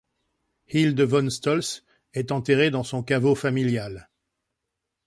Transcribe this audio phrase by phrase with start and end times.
[0.65, 1.83] Hilde von Stolz
[2.15, 4.09] est enterrée dans son caveau familial.